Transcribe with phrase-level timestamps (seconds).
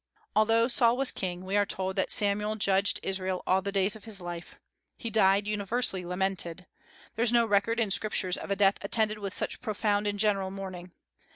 [0.35, 4.05] Although Saul was king, we are told that Samuel judged Israel all the days of
[4.05, 4.59] his life.
[4.97, 6.65] He died universally lamented.
[7.15, 10.17] There is no record in the Scriptures of a death attended with such profound and
[10.17, 10.91] general mourning.